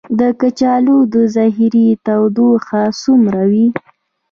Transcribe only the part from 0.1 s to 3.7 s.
د کچالو د ذخیرې تودوخه څومره وي؟